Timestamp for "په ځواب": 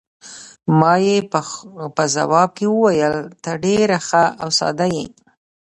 1.95-2.49